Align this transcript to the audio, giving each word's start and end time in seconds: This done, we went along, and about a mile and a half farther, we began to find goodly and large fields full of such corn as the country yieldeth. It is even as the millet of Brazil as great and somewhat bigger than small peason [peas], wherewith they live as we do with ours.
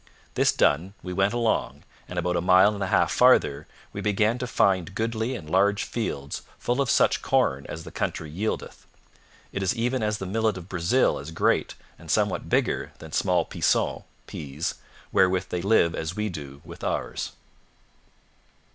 This 0.33 0.51
done, 0.51 0.95
we 1.03 1.13
went 1.13 1.31
along, 1.31 1.83
and 2.07 2.17
about 2.17 2.35
a 2.35 2.41
mile 2.41 2.73
and 2.73 2.81
a 2.83 2.87
half 2.87 3.11
farther, 3.11 3.67
we 3.93 4.01
began 4.01 4.39
to 4.39 4.47
find 4.47 4.95
goodly 4.95 5.35
and 5.35 5.47
large 5.47 5.83
fields 5.83 6.41
full 6.57 6.81
of 6.81 6.89
such 6.89 7.21
corn 7.21 7.67
as 7.67 7.83
the 7.83 7.91
country 7.91 8.27
yieldeth. 8.31 8.87
It 9.51 9.61
is 9.61 9.75
even 9.75 10.01
as 10.01 10.17
the 10.17 10.25
millet 10.25 10.57
of 10.57 10.67
Brazil 10.67 11.19
as 11.19 11.29
great 11.29 11.75
and 11.99 12.09
somewhat 12.09 12.49
bigger 12.49 12.93
than 12.97 13.11
small 13.11 13.45
peason 13.45 14.03
[peas], 14.25 14.73
wherewith 15.11 15.49
they 15.49 15.61
live 15.61 15.93
as 15.93 16.15
we 16.15 16.29
do 16.29 16.63
with 16.65 16.83
ours. 16.83 17.33